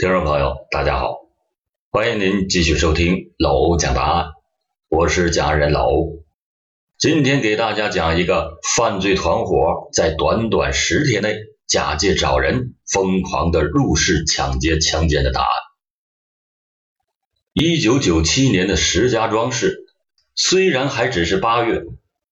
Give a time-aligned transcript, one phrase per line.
[0.00, 1.26] 听众朋友，大家好，
[1.90, 4.26] 欢迎您继续收听老欧讲答案，
[4.88, 6.22] 我是讲人老欧。
[6.96, 11.34] 今天给大家讲一个犯罪团伙在短短十天内
[11.66, 15.48] 假借找人，疯狂的入室抢劫、强奸的答案。
[17.52, 19.80] 一九九七年的石家庄市，
[20.36, 21.82] 虽然还只是八月，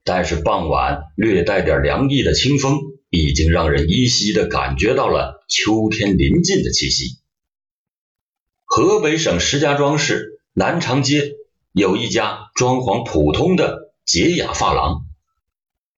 [0.05, 2.79] 但是傍晚略带点凉意的清风，
[3.11, 7.19] 已经让人依稀的感觉到了秋天临近的气息。
[8.69, 11.37] 河北省石家庄市南长街
[11.73, 15.07] 有一家装潢普通的洁雅发廊，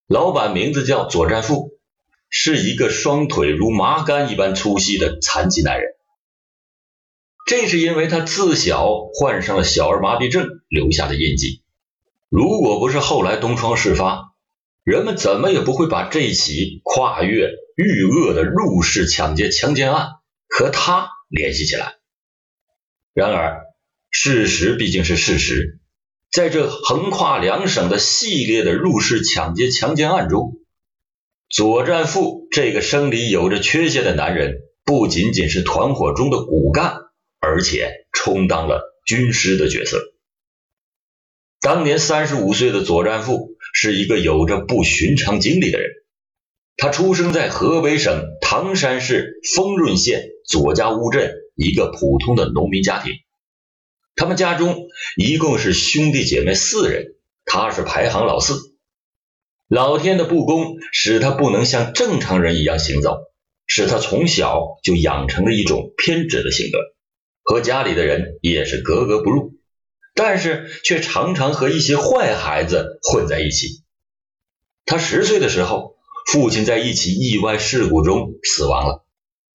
[0.06, 1.72] 老板名字叫左占富，
[2.28, 5.94] 是一个双腿如麻杆一般粗细的残疾男人。
[7.46, 11.62] 这是因为他自小患上了小儿麻痹症留下的印记。
[12.28, 14.34] 如果不是后来东窗事发，
[14.84, 20.10] 人们怎么也不会把这起跨越豫鄂的入室抢劫强奸案
[20.48, 21.97] 和他联系起来。
[23.18, 23.66] 然而，
[24.12, 25.80] 事实毕竟是事实，
[26.30, 30.60] 在这横跨两省的系列的入室抢劫强奸案中，
[31.50, 36.94] 左占富这个生理有着缺陷的男人，不仅仅是团伙中的骨干，
[37.40, 40.00] 而且充当了军师的角色。
[41.60, 45.90] 当年三十五岁的左占富是一个有着不寻常经历的人，
[46.76, 51.34] 他出生在河北省唐山市丰润县左家坞镇。
[51.58, 53.14] 一个普通的农民家庭，
[54.14, 58.76] 他们家中一共是兄弟姐妹四人，他是排行老四。
[59.66, 63.16] 老天的不公使他不能像正常人一样行走，
[63.66, 66.78] 使他从小就养成了一种偏执的性格，
[67.42, 69.54] 和家里的人也是格格不入，
[70.14, 73.82] 但是却常常和一些坏孩子混在一起。
[74.86, 75.96] 他十岁的时候，
[76.30, 79.04] 父亲在一起意外事故中死亡了，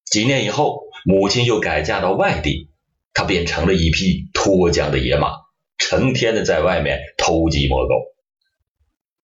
[0.04, 0.84] 几年以后。
[1.06, 2.70] 母亲又改嫁到外地，
[3.14, 5.34] 他便成了一匹脱缰的野马，
[5.78, 7.94] 成天的在外面偷鸡摸狗。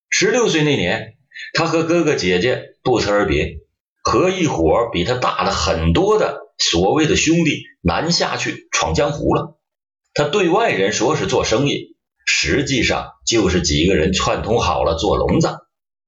[0.09, 1.15] 十六岁那年，
[1.53, 3.59] 他和哥哥姐姐不辞而别，
[4.01, 9.57] 和一伙比他大了很多的所谓的兄弟南下去闯江湖了。
[10.13, 15.59] 他对外人说是做生意，实际上就是几个人串通好了做聋子。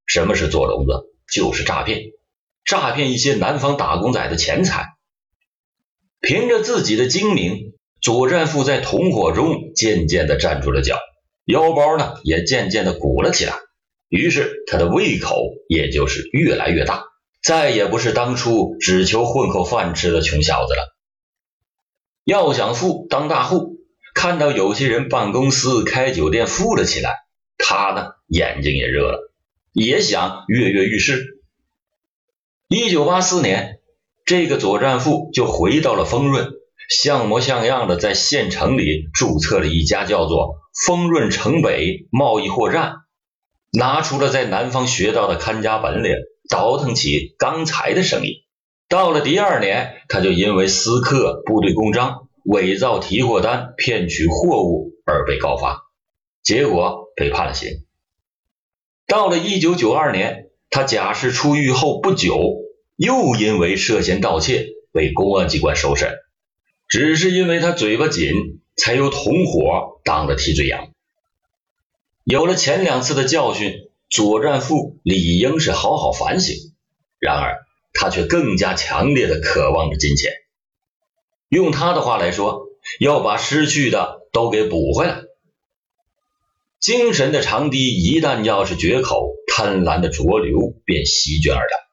[0.04, 0.92] 什么是做聋子？
[1.32, 2.02] 就是诈骗，
[2.64, 4.88] 诈骗一些南方打工仔的钱财。
[6.22, 10.96] 凭着自己的精明，左占富在同伙中渐渐地站住了脚，
[11.46, 13.54] 腰包呢也渐渐地鼓了起来。
[14.08, 15.34] 于是他的胃口
[15.68, 17.02] 也就是越来越大，
[17.42, 20.94] 再也不是当初只求混口饭吃的穷小子了。
[22.24, 23.78] 要想富当大户，
[24.14, 27.16] 看到有些人办公司、开酒店富了起来，
[27.58, 29.32] 他呢眼睛也热了，
[29.72, 31.40] 也想跃跃欲试。
[32.68, 33.80] 一九八四年。
[34.24, 36.48] 这个左占富就回到了丰润，
[36.88, 42.94] 像模像样的在县城里注册了一家叫做丰润城北贸易货站，
[43.72, 46.12] 拿出了在南方学到的看家本领，
[46.48, 48.44] 倒腾起钢材的生意。
[48.88, 55.82] 到了第二年，他就因为私刻部队公章、伪造提货单、骗取货物而被告发，
[56.44, 57.68] 结果被判了刑。
[59.06, 62.61] 到了一九九二年，他假释出狱后不久。
[62.96, 66.14] 又因为涉嫌盗窃被公安机关收审，
[66.88, 70.92] 只是因为他嘴巴紧，才由同伙当了替罪羊。
[72.24, 76.54] 有了前两次的教训，左占富理应是好好反省，
[77.18, 80.32] 然而他却更加强烈的渴望着金钱。
[81.48, 82.68] 用他的话来说，
[83.00, 85.22] 要把失去的都给补回来。
[86.78, 91.91] 精神的长堤一旦要是决口，贪婪的浊流便席卷而来。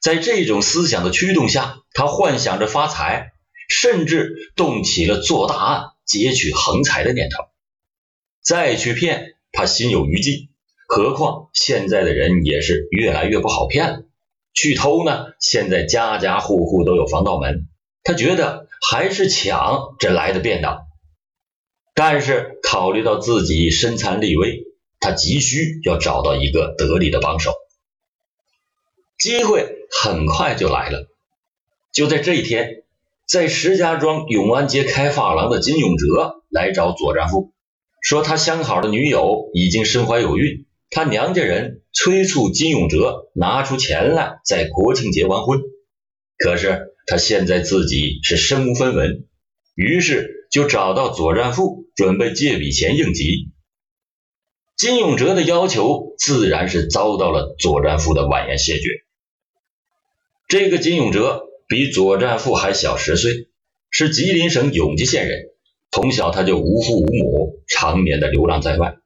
[0.00, 3.32] 在这种思想的驱动下，他幻想着发财，
[3.68, 7.44] 甚至动起了做大案、劫取横财的念头。
[8.42, 10.48] 再去骗，他心有余悸。
[10.88, 14.02] 何况现在的人也是越来越不好骗了。
[14.54, 17.68] 去偷呢，现在家家户户都有防盗门，
[18.02, 20.80] 他觉得还是抢这来的便当。
[21.94, 24.64] 但是考虑到自己身残力微，
[24.98, 27.52] 他急需要找到一个得力的帮手。
[29.20, 29.76] 机会。
[29.92, 31.08] 很快就来了。
[31.92, 32.84] 就在这一天，
[33.26, 37.52] 在石家庄永安街开发廊的金永哲来找左占富，
[38.00, 45.60] 说他相好的女友已经身怀有孕，他娘家人催促金永哲拿出钱来在国庆节完婚。
[46.38, 49.26] 可是他现在自己是身无分文，
[49.74, 53.50] 于是就找到左占富，准备借笔钱应急。
[54.76, 58.88] 金永哲的要求自然是遭到了左占富的婉言谢绝。
[60.50, 63.46] 这个金永哲比左占富还小十岁，
[63.88, 65.44] 是吉林省永吉县人。
[65.92, 68.96] 从小他就无父无母，常年的流浪在外。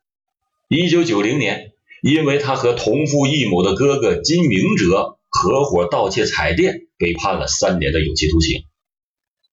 [0.69, 8.62] 一九九零年，因为他和同父异母的哥哥金明哲合伙盗窃彩电，被判了三年的有期徒刑。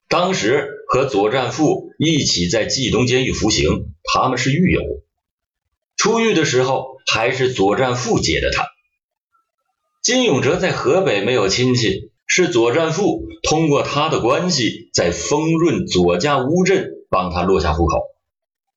[0.08, 4.82] 当时和左占富一起在冀东监狱服刑，他们是狱友。
[5.98, 8.66] 出狱的时候，还是左占富接的他。
[10.02, 16.98] 金永哲在河北没有亲戚，是左占富通过他的关系，在丰润左家乌镇。
[17.12, 18.04] 帮他落下户口。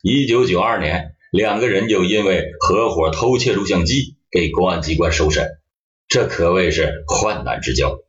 [0.03, 5.61] 一九九二年，两个人就因为合伙偷窃录像机被公安机关收审，
[6.09, 8.01] 这可谓是患难之交。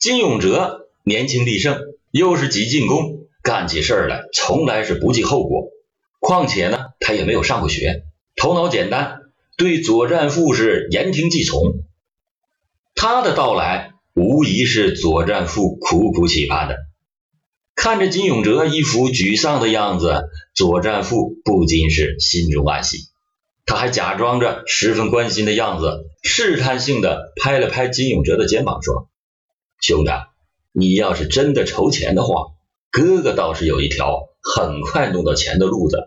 [0.00, 1.78] 金永哲年轻力盛，
[2.10, 5.68] 又是挤进宫，干起事来从来是不计后果。
[6.18, 8.02] 况且呢，他也没有上过学，
[8.34, 9.20] 头脑简单，
[9.58, 11.82] 对左战富是言听计从。
[12.94, 16.76] 他的到来，无疑是左战富苦苦期盼的。
[17.74, 23.08] 看着金永哲一副沮丧的样子，左占富不禁是心中暗喜。
[23.66, 29.08] 他还假装着十分关心的样子，试探性的拍了拍金永哲的肩膀，说
[29.82, 30.12] ：“兄弟，
[30.70, 32.52] 你要是真的筹钱的话，
[32.92, 35.98] 哥哥倒是有一条很快弄到钱的路子，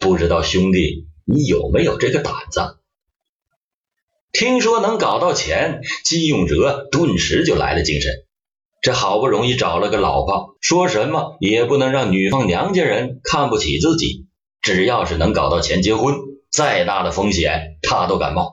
[0.00, 2.76] 不知道兄弟你有没有这个胆子？”
[4.32, 8.12] 听说能搞到钱，金永哲顿时就来了精神。
[8.80, 14.26] 这好不容易找了个老婆，说什么也不能让女方娘家人看不起自己。
[14.60, 16.14] 只要是能搞到钱结婚，
[16.50, 18.52] 再大的风险他都敢冒。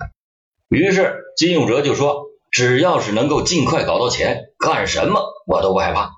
[0.69, 6.11] 于是金永哲就说：“只要是能够尽快搞到钱，干什么我都不害怕。”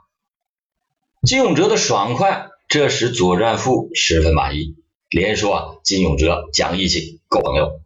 [1.27, 4.75] 金永哲的爽快，这使左占富十分满意，
[5.09, 7.81] 连说啊：“金永哲讲义气，够朋友。”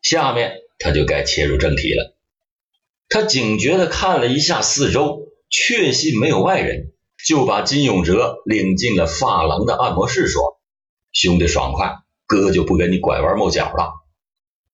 [0.00, 2.16] 下面他就该切入正题了。
[3.08, 5.22] 他警觉地看了一下四周。
[5.56, 6.90] 确信没有外人，
[7.24, 10.58] 就把金永哲领进了发廊的按摩室，说
[11.12, 13.92] ：“兄弟爽快，哥就不跟你拐弯抹角了。”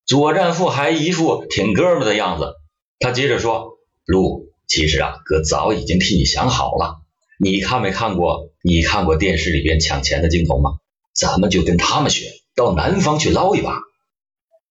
[0.07, 2.55] 左战富还一副挺哥们的样子，
[2.99, 7.03] 他接着说：“路，其实啊，哥早已经替你想好了。
[7.39, 8.49] 你看没看过？
[8.63, 10.79] 你看过电视里边抢钱的镜头吗？
[11.13, 13.83] 咱们就跟他们学，到南方去捞一把。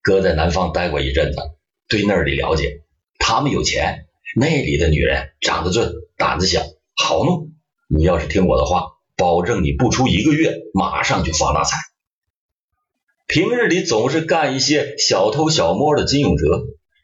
[0.02, 1.38] 哥在南方待过一阵子，
[1.88, 2.82] 对那里了解，
[3.18, 4.06] 他们有钱。”
[4.36, 5.82] 那里的女人长得俊，
[6.16, 6.62] 胆子小，
[6.96, 7.50] 好弄。
[7.88, 11.78] 你要是听我的话，保证你不出一个月，马上就发大财。
[13.26, 16.46] 平日里总是干一些小偷小摸的金永哲，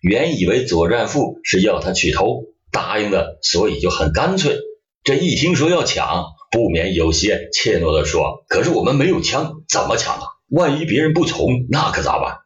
[0.01, 4.59] 原以为左占富是要他去偷，答应的，所以就很干脆。
[5.03, 10.27] 这一听说要抢，不免有些怯懦的说：“可是我们没有枪，怎么抢啊？
[10.47, 12.37] 万一别人不从，那可咋办？”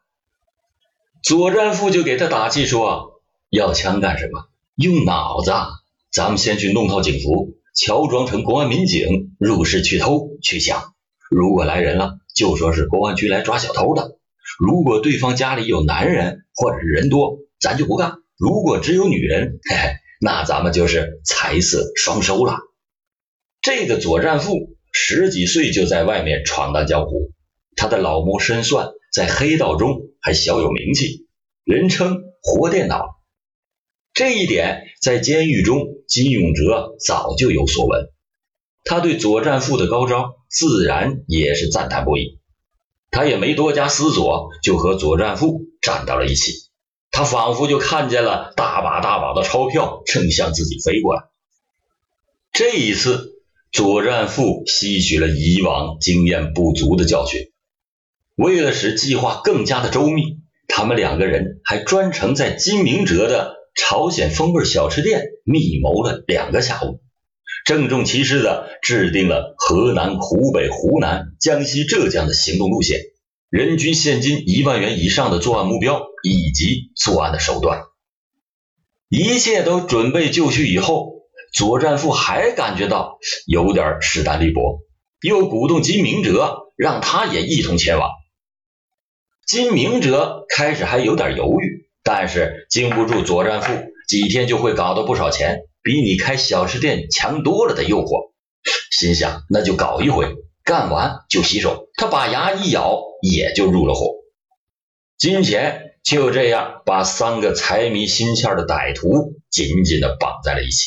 [1.22, 5.52] 左占富就给他打气说：“要枪干什么？”用脑子，
[6.10, 10.94] 咱们先去弄套警服，乔装成公安民警入室去偷去抢。
[11.30, 14.16] 如果来人了，就说是公安局来抓小偷的。
[14.58, 18.14] 如果对方家里有男人或者是人多，咱就不干。
[18.38, 22.56] 如果只有女人，嘿嘿，那咱们就是财色双收了。
[23.60, 27.30] 这个左占富十几岁就在外面闯荡江湖，
[27.76, 31.26] 他的老谋深算在黑道中还小有名气，
[31.64, 33.20] 人称活电脑。
[34.12, 38.10] 这一点在监狱中，金永哲早就有所闻。
[38.84, 42.38] 他对左战富的高招，自然也是赞叹不已。
[43.10, 46.52] 他也没多加思索，就和左战富站到了一起。
[47.10, 51.24] 他仿佛就看见了大把大把的钞票正向自己飞过来。
[52.52, 57.49] 这一次，左战富吸取了以往经验不足的教训。
[58.40, 63.60] 为了使计划更加的周密，他们两个人还专程在金明哲的。
[63.72, 67.00] 朝鲜风味小吃店密谋了两个下午，
[67.64, 72.98] 郑重其事的制定了河南、湖北、湖南、江西、浙江的行动路线，
[73.48, 77.82] 人均现金一万元以上的作案目标以及作案的手段。
[79.08, 81.12] 一切都准备就绪以后，
[81.54, 84.80] 左战富还感觉到有点势单力薄，
[85.22, 88.10] 又鼓动金明哲让他也一同前往。
[89.50, 91.88] 金明哲开始还有点犹豫。
[92.04, 93.72] 但是经不住左战富
[94.06, 98.30] 几天就会搞到不少钱，比你开小吃店强多了的诱惑，
[98.92, 101.88] 心想那就搞一回，干完就洗手。
[101.96, 104.12] 他把牙一咬，也就入了伙。
[105.18, 110.84] 金钱就这样把三个财迷心窍的歹徒紧紧的绑在了一起。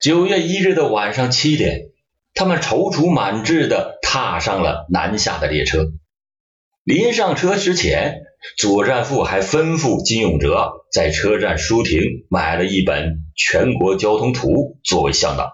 [0.00, 1.92] 九月一日的晚上七点，
[2.34, 5.92] 他们踌躇满志的踏上了南下的列车。
[6.88, 8.22] 临上车之前。
[8.56, 15.52] 左占富还吩咐金永哲在车站书亭买了一本全国交通图作为向导。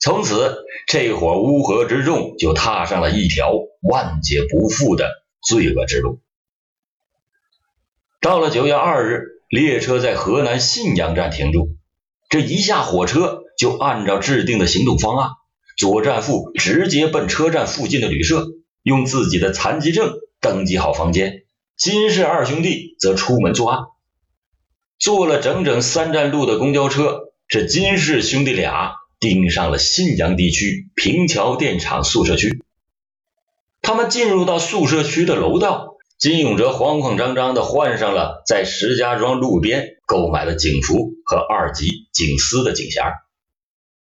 [0.00, 0.56] 从此，
[0.86, 5.10] 这伙乌合之众就踏上了一条万劫不复的
[5.46, 6.20] 罪恶之路。
[8.20, 11.76] 到了九月二日，列车在河南信阳站停住。
[12.30, 15.30] 这一下火车，就按照制定的行动方案，
[15.76, 18.46] 左战富直接奔车站附近的旅社，
[18.88, 21.44] 用自己的残疾证登记好房间。
[21.76, 23.84] 金氏二兄弟则出门作案。
[24.98, 32.64] 坐了整整三站路的公交车，这金氏兄弟俩盯上了信阳地区平桥电厂宿舍区。
[33.80, 35.94] 他们进入到宿舍区的楼道。
[36.18, 43.04] 金永哲慌慌张张地换上了在石家庄路边购买的警服和二级警司的警衔，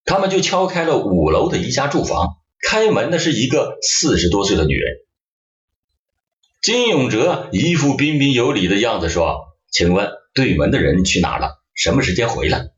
[0.06, 2.38] 他们就敲开了五楼的一家住房。
[2.62, 5.00] 开门的是一个四十多岁的女人。
[6.62, 11.62] 金永哲一副彬彬有礼的样子说：“请问对门的人去哪了？
[11.74, 12.72] 什么时间回来？”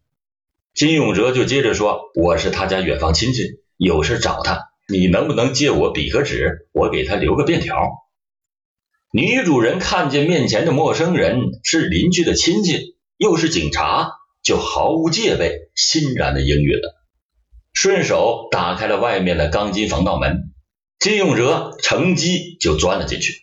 [0.75, 7.75] 金永哲就接着说：“我是他家远房亲戚，有事找他，你能不能借我笔和纸，我给他留个便条？”
[9.11, 14.11] 女主人看见面前的陌生人是邻居的亲戚，又是警察，
[14.41, 17.00] 就毫无戒备，欣然的应允了，
[17.73, 20.51] 顺手打开了外面的钢筋防盗门。
[20.99, 23.33] 金永哲乘机就钻了进去。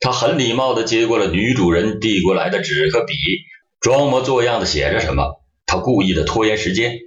[0.00, 3.14] 他很礼貌的接过了女主人递过来的纸和笔，
[3.80, 5.40] 装模作样的写着什么。
[5.66, 6.98] 他故意的拖延时间，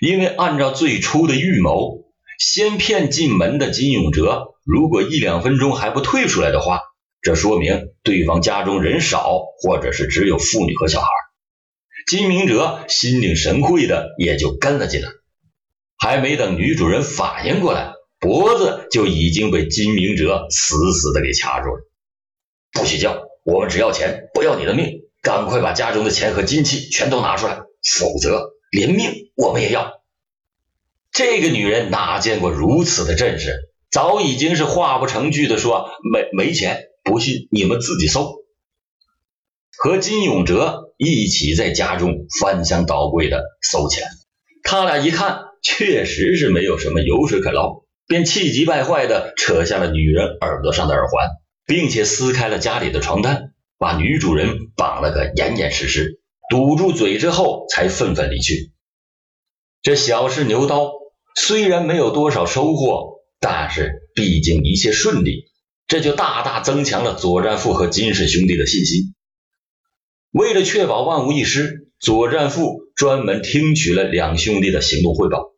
[0.00, 2.04] 因为按照最初的预谋，
[2.38, 6.80] 先骗进门的金永哲，如果一两分钟还不退出来的话。
[7.22, 11.06] 这说明对方家中人少，或者是只有妇女和小孩。
[12.06, 15.08] 金明哲心领神会的也就跟了进来。
[16.00, 21.82] 还没等女主人反应过来，脖子就已经被金明哲死死的给掐住了。
[22.72, 23.22] 不许叫！
[23.44, 25.02] 我们只要钱，不要你的命！
[25.22, 27.60] 赶快把家中的钱和金器全都拿出来，
[27.98, 30.00] 否则连命我们也要！
[31.12, 33.54] 这个女人哪见过如此的阵势，
[33.90, 38.44] 早已经是话不成句的说：“没没钱。”不信你们自己搜，
[39.74, 44.06] 和金永哲一起在家中翻箱倒柜的搜钱。
[44.62, 51.28] 他俩一看，确实是没有什么油水可捞，便气急败坏的扯下了女人耳朵上的耳环，
[51.66, 58.72] 并且撕开了家里的床单，把女主人绑了个严严实实，堵住嘴之后，才愤愤离去。
[59.82, 60.92] 这小试牛刀
[61.34, 65.44] 虽然没有多少收获，但是毕竟一切顺利。
[65.88, 69.12] 这就大大增强了左战富和金氏兄弟的信心。
[70.30, 75.49] 为了确保万无一失，左战富专门听取了两兄弟的行动汇报。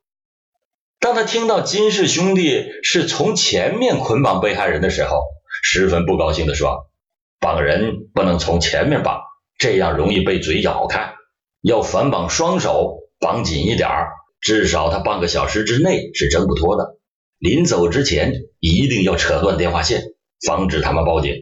[1.02, 5.20] 当他听到金氏兄弟是从前面捆绑被害人的时候，
[5.64, 6.92] 十分不高兴地说
[7.40, 9.20] ：“绑人不能从前面绑，
[9.58, 11.14] 这样容易被嘴咬开。
[11.60, 16.98] 要反绑双手，绑紧一点儿，至少他半个小时之内是挣不脱的。
[17.36, 20.04] 临走之前，一定要扯断电话线。”
[20.46, 21.34] 防止他们报警。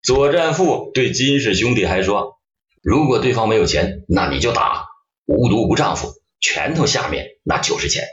[0.00, 2.38] 左战富对金氏兄弟还说
[2.82, 4.86] ：“如果对方没有钱，那你就打。
[5.26, 8.04] 无毒无丈夫，拳头下面那就是钱。”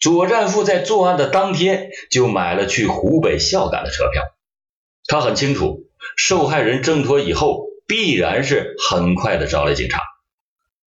[0.00, 4.22] 左战富在作案的当天就买了去湖北孝感的车票。
[5.06, 5.86] 他很清楚，
[6.16, 10.00] 受害人挣脱以后，必然是很快的找来警察。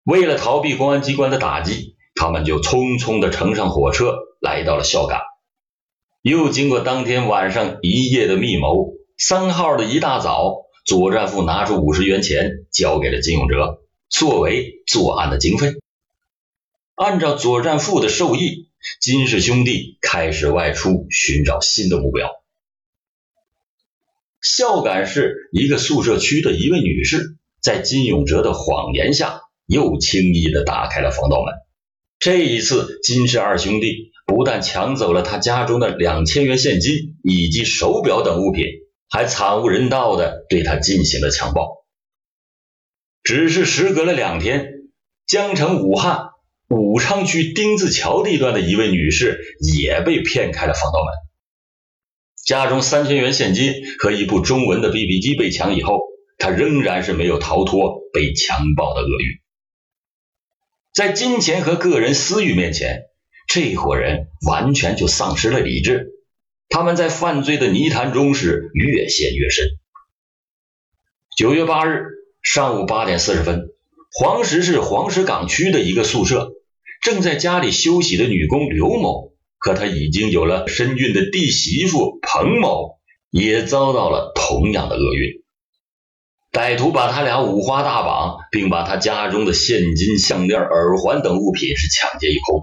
[0.05, 5.21] 为了逃避公安机关的打击，他们就匆匆的乘上火车，来到了孝感。
[6.23, 15.75] 又经过当天晚上一夜的密谋，三号的一大早，左战富拿出五十元钱交给了金永哲，作为作案的经费。
[16.95, 18.70] 按照左战富的授意，
[19.01, 22.31] 金氏兄弟开始外出寻找新的目标。
[24.41, 31.55] 孝感市一个宿舍区的一位女士，在金永哲的谎言下，又轻易的打开了防盗门。
[32.19, 34.11] 这一次，金氏二兄弟。
[34.27, 38.65] 不但抢走了他家中的两千元现金以及手表等物品，
[39.09, 41.85] 还惨无人道的对他进行了强暴。
[43.25, 44.85] 只是时隔了两天，
[45.27, 46.29] 江城武汉
[46.71, 49.41] 武昌区丁字桥地段的一位女士
[49.75, 51.13] 也被骗开了防盗门，
[52.45, 55.99] 家中三千元现金和一部中文的 BB 机被抢以后，
[56.39, 59.41] 她仍然是没有逃脱被强暴的厄运。
[60.95, 63.03] 在金钱和个人私欲面前。
[63.53, 66.13] 这伙人完全就丧失了理智，
[66.69, 69.65] 他们在犯罪的泥潭中是越陷越深。
[71.37, 72.05] 九月八日
[72.43, 73.71] 上午八点四十分，
[74.13, 76.53] 黄石市黄石岗区的一个宿舍，
[77.01, 82.99] 正在家里休息的女工刘某和她已经有了身孕的弟媳妇彭某，
[83.31, 85.41] 也遭到了同样的厄运。
[86.53, 92.63] 歹徒把他俩五花大绑，并把他家中的现金、项链、耳环等物品是抢劫一空。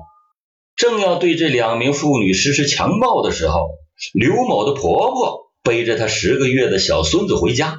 [0.75, 3.69] 正要对这两名妇女实施强暴的时候，
[4.13, 7.77] 刘某的婆婆背着她十个月的小孙子回家。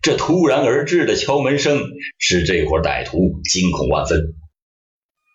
[0.00, 1.82] 这突然而至的敲门声
[2.18, 4.34] 使这伙歹徒惊恐万分。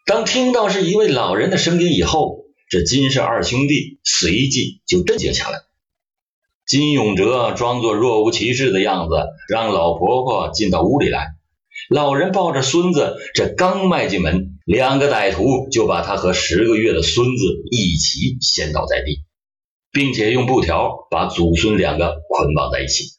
[0.07, 5.59] 当听到是一位老人的声音以后，这金氏二兄弟随即就镇静下来。
[6.65, 9.15] 金永哲装作若无其事的样子，
[9.49, 11.35] 让老婆婆进到屋里来。
[11.89, 19.25] 老人抱着孙子，这刚迈进门，两个歹徒就把他和十个月的孙子一起掀倒在地，
[19.91, 23.17] 并且用布条把祖孙两个捆绑在一起。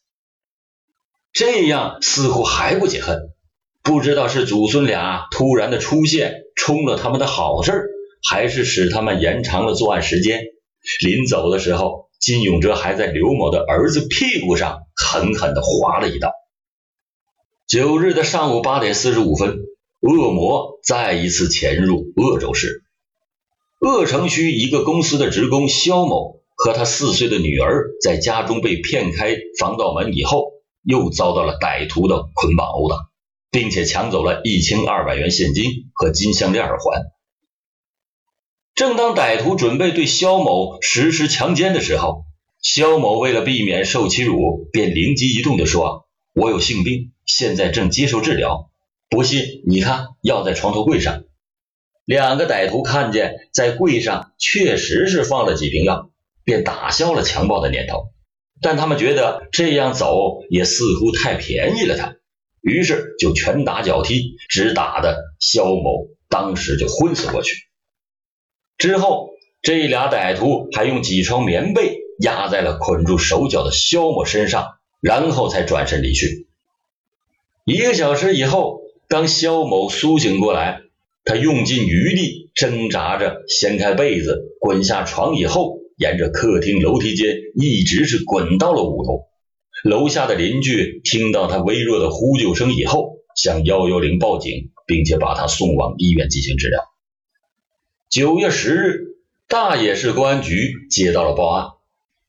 [1.34, 3.28] 这样似乎还不解恨，
[3.88, 7.86] 不知道是祖孙俩突然的出现冲了他们的好事，
[8.22, 10.42] 还是使他们延长了作案时间。
[11.02, 12.06] 临走的时候。
[12.20, 16.32] 金永哲还在刘某的儿子屁股上狠狠地划了一刀。
[17.68, 19.60] 九日的上午八点四十五分，
[20.00, 22.82] 恶魔再一次潜入鄂州市
[23.78, 32.96] 鄂城区一个公司的职工肖某和他四岁的女儿在家中被骗开防盗门以后，又遭到了歹徒的捆绑殴打，
[33.50, 37.02] 并且抢走了一千二百元现金和金项链耳环。
[38.74, 42.24] 正当歹徒准备对肖某实施强奸的时候，
[42.62, 48.70] 肖某为了避免受欺辱，便灵机一动地说：“我有性病，现在正接受治疗。
[49.08, 51.24] 不信，你看，药在床头柜上。”
[52.04, 56.10] 两个歹徒看见在柜上确实是放了几瓶药，
[56.44, 58.12] 便打消了强暴的念头。
[58.60, 62.16] 但他们觉得这样走也似乎太便宜了他，
[62.60, 67.56] 于是就拳打脚踢，只打的肖某当时就昏死过去。
[68.76, 69.30] 之后，
[69.62, 76.46] 这俩歹徒还用几床棉被压在了捆住手脚的肖某身上，然后才转身离去。
[77.64, 80.80] 一个小时以后，当肖某苏醒过来，
[81.24, 89.24] 他用尽余力挣扎着掀开被子，滚下床以后，沿着客厅楼梯间一直是滚到了五楼。
[89.84, 96.80] 楼下的邻居听到他微弱的呼救声以后，向幺幺零报警，并且把他送往医院进行治疗。
[98.10, 101.68] 九月十日，大冶市公安局接到了报案，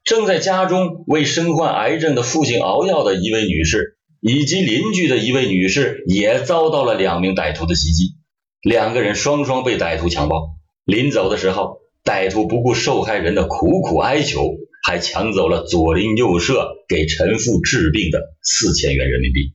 [0.04, 8.16] 正在家中为身患癌症的父亲熬药的一位女士，以及邻居的一位女士，也遭到了两名歹徒的袭击，
[8.62, 10.52] 两个人双双被歹徒强暴。
[10.86, 19.54] 临走的时候，歹徒不顾受害人的苦苦哀求，还抢走了左邻右舍给陈父治病的四千元人民币。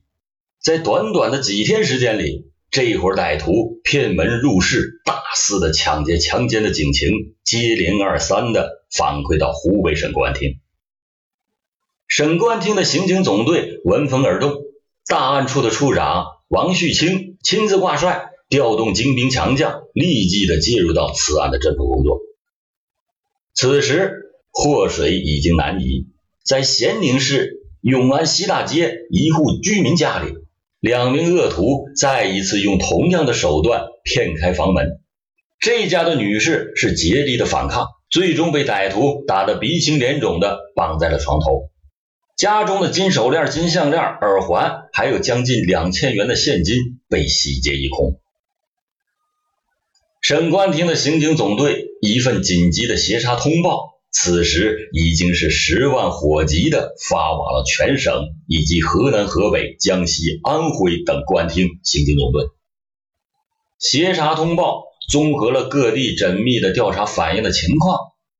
[0.59, 10.59] 在短短的几天时间里，这伙歹徒骗门入室、大肆的抢劫、强奸的警情接连二三的反馈到湖北省公安厅。
[12.07, 14.63] 省公安厅的刑警总队闻风而动，
[15.07, 22.19] 大案处的处长王旭清亲自挂帅，调动精兵强将，立即的介入到此案的侦破工作。
[23.53, 24.24] 此时
[24.57, 26.07] 祸水已经南移，
[26.41, 30.33] 在咸宁市永安西大街一户居民家里。
[30.79, 35.01] 两名恶徒再一次用同样的手段骗开房门，
[35.59, 41.69] 这家的女士是竭力的反抗，最终被歹徒打得鼻青脸肿的绑在了床头。
[42.37, 46.77] 家中的金手链、金项链、耳环，还有将近两千元的现金
[47.09, 48.21] 被洗劫一空。
[50.21, 53.94] 省公安厅的刑警总队一份紧急的协查通报。
[54.17, 62.45] 此时已经是十万火急的发往了全省以及河南、河北、江西、安徽等公安厅刑警总队。
[63.77, 67.99] 协查通报综合了各地缜密的调查反映的情况，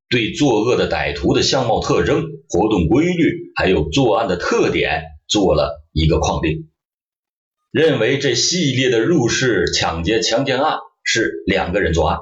[0.10, 6.70] 对作恶的歹徒的相貌特征、活动规律，还有作案的特点做了一个框定，
[7.70, 12.20] 认为这系列的入室抢劫强奸案是两个人作案，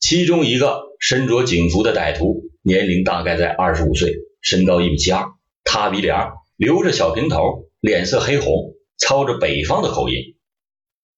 [0.00, 2.50] 其中一个身着警服的歹徒。
[2.62, 5.30] 年龄大概在二十五岁，身高一米七二，
[5.64, 10.36] 塌鼻梁，留着小平头，脸色黑红，操着北方的口音。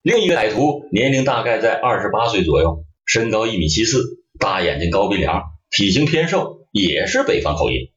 [0.02, 7.90] 另一个歹徒年龄大概在二十八岁左右，身高一米七四，大眼睛，高鼻梁，体型偏瘦，也是北方口音。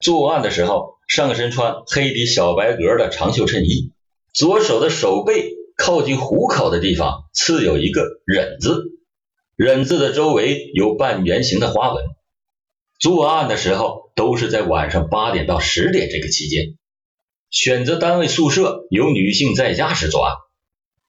[0.00, 3.92] 作案的时候，上身穿黑底小白格的长袖衬衣，
[4.32, 8.84] 左手的手背靠近虎口的地方刺有一个忍字，
[9.56, 12.04] 忍字的周围有半圆形的花纹。
[12.98, 16.76] 作案的时候都是在晚上八点到十点这个期间，
[17.50, 20.34] 选择单位宿舍有女性在家时作案，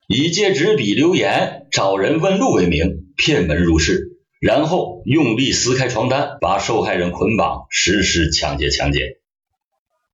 [0.08, 9.14] 以借纸笔留言找人问路为名骗门入室，然后用力撕开床单，把受害人捆绑实施抢劫强奸。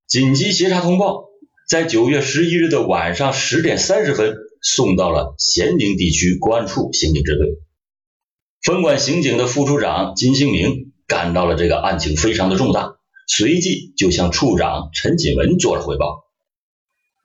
[0.07, 1.25] 紧急协查通报，
[1.67, 7.57] 在九月十一日的晚上十点三十分送到了咸宁地区公安处刑警支队。
[8.63, 12.97] 分管刑警的副处长金兴明感到了这个案情非常的重大，
[13.27, 16.25] 随即就向处长陈锦文做了汇报。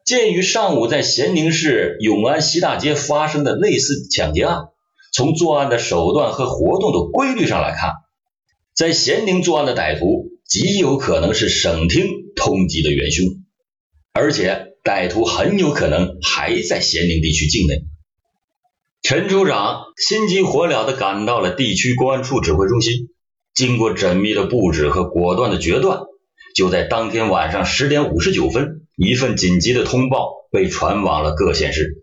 [0.04, 4.68] 鉴于上午在咸宁市永安西大街发生的类似抢劫案，
[5.12, 7.90] 从作案的手段和活动的规律上来看，
[8.74, 13.26] 在咸宁作案的歹徒极有可能是省厅通缉的元凶，
[14.14, 17.82] 而且歹徒很有可能还在咸宁地区境内。
[19.08, 23.08] 陈处长心急火燎地赶到了地区公安处指挥中心，
[23.54, 26.00] 经过缜密的布置和果断的决断。
[26.56, 32.02] 就在当天晚上十点五十九分，一份紧急的通报被传往了各县市。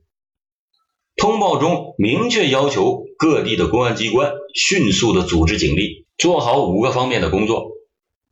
[1.18, 7.72] 通报中明确要求各地的公安机关迅速的组织警力，做好五个方面的工作：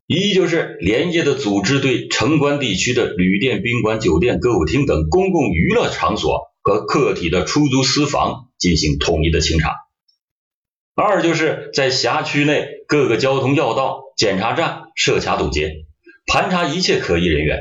[0.08, 9.69] 一就是连夜的组织对城关地区的旅店、宾馆、酒店、歌舞厅等公共娱乐场所和客体的出租私房进行统一的清查；
[10.95, 15.86] 二就是在辖区内各个交通要道、检查站设卡堵截。
[16.28, 17.60] 盘查一切可疑人员。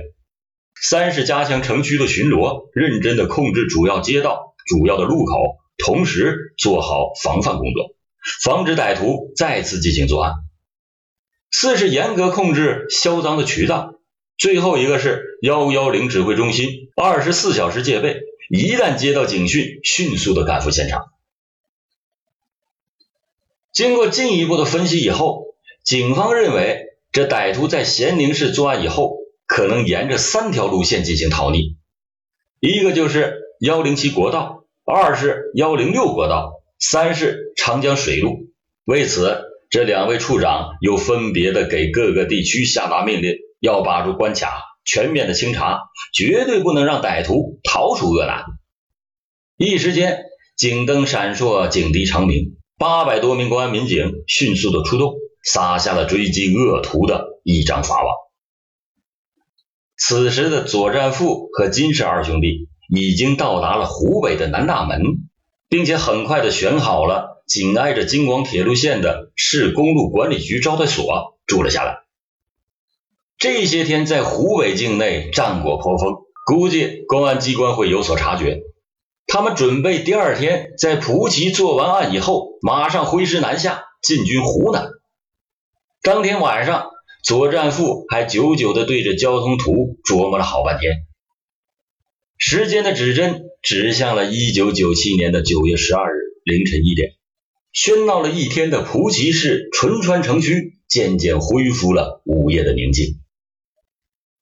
[0.83, 5.35] 三是加强城区的巡逻，认真的控制主要街道、主要的路口，
[5.77, 7.97] 同时做好防范工作，
[8.43, 10.33] 防止歹徒再次进行作案。
[11.51, 13.95] 四是严格控制销赃的渠道。
[14.39, 21.07] 最后一个是幺幺零指挥中心二十四小时戒备，一旦接到警讯，迅速的赶赴现场。
[23.73, 26.89] 经过进一步的分析以后，警方认为。
[27.13, 31.75] 这歹徒在咸宁市作案以后，可能沿着三条路线进行逃匿，
[32.61, 38.53] 一个就是幺零七国道，二是幺零六国道，三是长江水路。
[38.85, 45.79] 为此，这两位处长又分别的给各个地区下达命令，要把住关卡，全面的清查，
[46.13, 48.45] 绝对不能让歹徒逃出恶难。
[49.57, 50.25] 一时间，
[50.57, 55.15] 警灯闪烁，警笛长鸣，八百多名公安民警迅速的出动。
[55.43, 58.15] 撒下了追击恶徒的一张法网。
[59.97, 65.01] 此时的左占富和金氏二兄弟已经到达了湖北的南大门，
[65.71, 72.01] 并且很快的选好了紧挨着京广铁路线的市公路管理局招待所住了下来。
[73.41, 76.13] 这些天在湖北境内战果颇丰，
[76.45, 78.65] 估计公安机关会有所察觉。
[79.27, 84.91] 他们准备第二天在蒲圻做完案以后，马上挥师南下，进军湖南。
[86.03, 86.91] 当天晚上，
[87.25, 91.07] 左占富还久久地对着交通图琢磨了好半天。
[92.37, 97.13] 时间的指针指向了一九九七年的九月十二日凌晨一点，
[97.73, 103.19] 喧闹了一天的蒲圻市淳川城区渐渐恢复了午夜的宁静。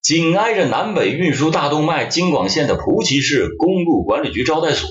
[0.02, 4.88] 紧挨着南北运输大动脉京广线的蒲圻市公路管理局招待所，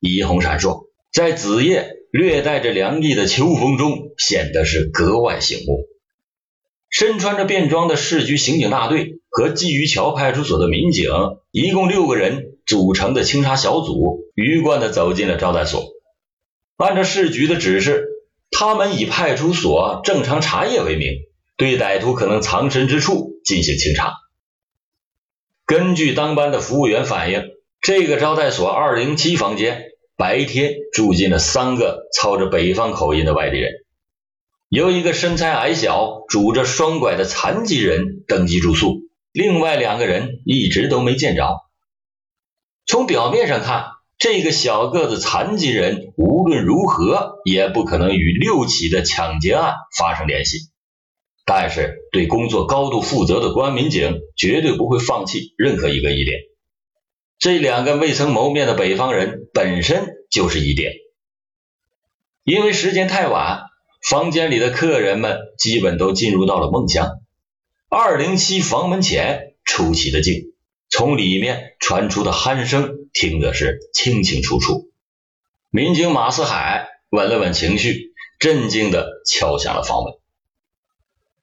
[0.00, 5.86] 霓虹闪烁，在子夜略带着凉意的秋风中，显得是格外醒目。
[6.90, 11.10] 身穿着便装的市局刑警大队和鲫鱼桥派出所的民警，
[11.50, 15.84] 一共六个人组成的清查小组，鱼贯的走进了招待所。
[16.76, 18.06] 按照市局的指示，
[18.50, 21.12] 他们以派出所正常查业为名，
[21.56, 24.12] 对歹徒可能藏身之处进行清查。
[25.68, 27.44] 根据当班的服务员反映，
[27.82, 29.82] 这个招待所二零七房间
[30.16, 33.72] 白天住进了三个操着北方口音的外地人。
[34.70, 41.58] 由一个身材矮小、拄着双拐的残疾人登记住宿，另外两个人一直都没见着。
[42.86, 50.70] 从表面上看，这个小个子残疾人无论如何也不可能与六起的抢劫案发生联系。
[51.48, 56.40] 但是，对工作高度负责的公安民警绝对不会放弃任何一个疑点。
[57.38, 60.92] 这两个未曾谋面的北方人本身就是疑点，
[62.44, 63.62] 因为时间太晚。
[64.06, 67.18] 房间里的客人们基本都进入到了梦乡。
[67.88, 70.52] 二零七房门前出奇的静，
[70.90, 74.90] 从里面传出的鼾声听的是清清楚楚。
[75.70, 80.17] 民警马四海稳了稳情绪，镇静的敲响了房门。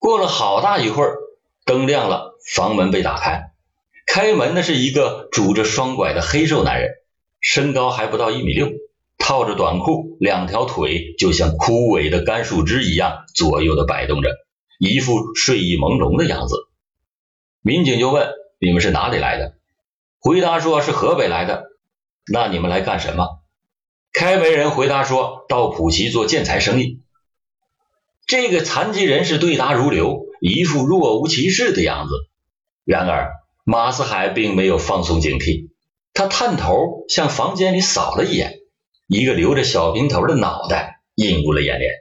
[0.05, 1.17] 过了好大一会儿，
[1.65, 3.53] 灯亮了，房门被打开。
[4.05, 6.91] 开门的是一个拄着双拐的黑瘦男人，
[7.41, 8.69] 身高还不到一米六。
[9.17, 14.29] 套着短裤，两条腿就像枯萎的干树枝一样左右的摆动着，
[14.77, 16.55] 一副睡意朦胧的样子。
[17.63, 18.29] 民警就问
[18.61, 19.55] ：“你们是哪里来的？”
[20.21, 21.63] 回答说是河北来的。
[22.31, 23.39] 那你们来干什么？
[24.13, 27.01] 开门人回答说到普吉做建材生意。
[28.27, 32.13] 这个残疾人是对答如流，一副若无其事的样子。
[32.83, 33.33] 然而
[33.63, 35.69] 马四海并没有放松警惕，
[36.13, 38.59] 他探头向房间里扫了一眼，
[39.07, 41.91] 一个留着小平头的脑袋映入了眼帘。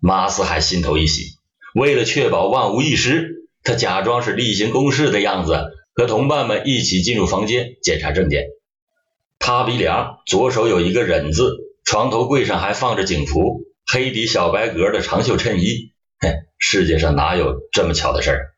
[0.00, 1.38] 马四海心头一喜，
[1.74, 8.44] 为了确保万无一失，他假装是例行公事的样子，和同伴们一起进入房间检查证件。
[9.38, 15.92] 他鼻梁左手有一个忍字，床头柜上还放着警服，黑底小白格的长袖衬衣。
[16.20, 18.50] 嘿，世界上哪有这么巧的事儿？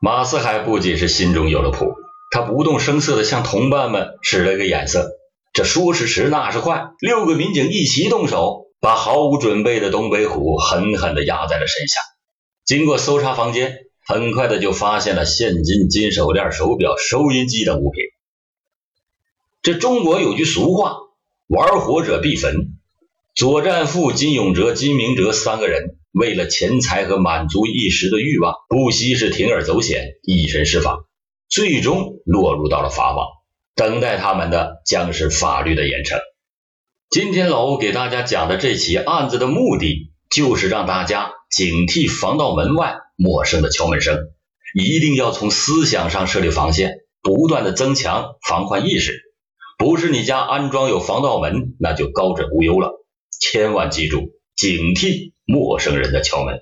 [0.00, 1.94] 马四海不仅是心中有了谱，
[2.30, 5.12] 他不动声色地向同伴们使了个眼色。
[5.54, 11.98] 这说时迟，那时快，六个民警一齐动手，把毫无准备的东北虎狠狠地压在了身下。
[12.66, 18.02] 经过搜查房间，很快的就发现了现金、金手链、手表、收音机等物品。
[19.62, 20.98] 这中国有句俗话
[21.48, 22.75] ：“玩火者必焚。”
[23.36, 25.98] 左战富、金永哲、金明哲三个人。
[26.10, 31.04] 为了钱财和满足一时的欲望，不惜是铤而走险，以身试法，
[31.46, 33.26] 最终落入到了法网。
[33.74, 36.18] 等待他们的将是法律的严惩。
[37.10, 44.18] 今天老欧给大家讲的这起案子的目的，就是让大家警惕防盗门外陌生的敲门声，
[44.74, 49.20] 一定要从思想上设立防线，不断的增强防患意识。
[49.76, 53.02] 不是你家安装有防盗门，那就高枕无忧了。
[53.40, 55.34] 千万记住，警惕。
[55.48, 56.58] 陌生人的敲门。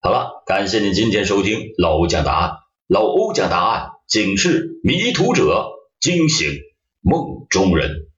[0.00, 2.50] 好了，感谢您今天收听老欧讲答案。
[2.88, 6.50] 老欧讲答案，警示迷途者，惊醒
[7.00, 8.08] 梦中人。